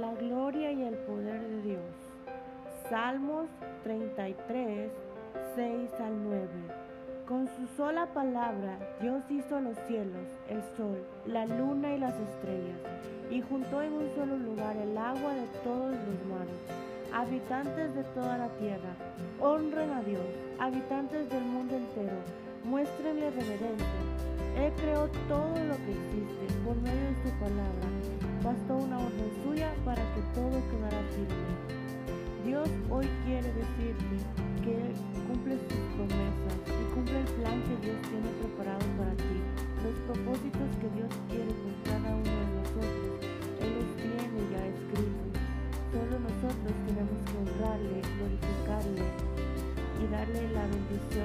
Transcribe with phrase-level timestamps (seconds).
[0.00, 1.82] la gloria y el poder de Dios.
[2.88, 3.48] Salmos
[3.84, 4.90] 33,
[5.54, 6.48] 6 al 9.
[7.28, 12.78] Con su sola palabra Dios hizo los cielos, el sol, la luna y las estrellas,
[13.30, 16.60] y juntó en un solo lugar el agua de todos los mares.
[17.12, 18.94] Habitantes de toda la tierra,
[19.38, 20.24] honren a Dios,
[20.58, 22.16] habitantes del mundo entero,
[22.64, 24.00] muéstrenle reverencia.
[24.56, 27.86] Él creó todo lo que existe por medio de su palabra.
[28.42, 29.30] Bastó una orden
[29.84, 31.50] para que todo quedará firme.
[32.44, 34.16] Dios hoy quiere decirte
[34.64, 34.94] que Él
[35.28, 39.38] cumple sus promesas y cumple el plan que Dios tiene preparado para ti.
[39.84, 43.20] Los propósitos que Dios quiere con cada uno de nosotros,
[43.60, 45.32] Él los tiene ya escritos.
[45.92, 49.04] Solo nosotros tenemos que honrarle, glorificarle
[50.00, 51.19] y darle la bendición